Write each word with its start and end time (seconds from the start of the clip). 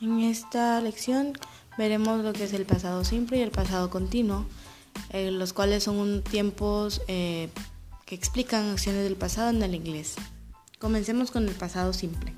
En 0.00 0.20
esta 0.20 0.80
lección 0.80 1.32
veremos 1.76 2.22
lo 2.22 2.32
que 2.32 2.44
es 2.44 2.52
el 2.52 2.66
pasado 2.66 3.04
simple 3.04 3.38
y 3.38 3.42
el 3.42 3.50
pasado 3.50 3.90
continuo, 3.90 4.46
eh, 5.10 5.32
los 5.32 5.52
cuales 5.52 5.84
son 5.84 6.22
tiempos 6.22 7.02
eh, 7.08 7.48
que 8.06 8.14
explican 8.14 8.70
acciones 8.70 9.02
del 9.02 9.16
pasado 9.16 9.50
en 9.50 9.62
el 9.62 9.74
inglés. 9.74 10.14
Comencemos 10.78 11.32
con 11.32 11.48
el 11.48 11.54
pasado 11.54 11.92
simple. 11.92 12.32